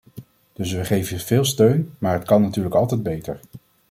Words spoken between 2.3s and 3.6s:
natuurlijk altijd beter.